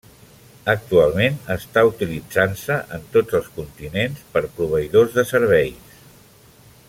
[0.71, 6.01] Actualment està utilitzant-se en tots els continents per proveïdors de serveis.